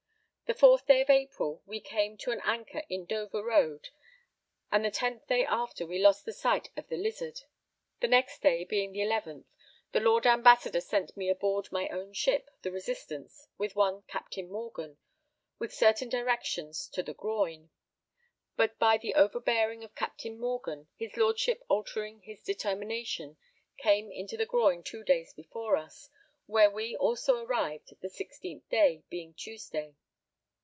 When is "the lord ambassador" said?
9.93-10.81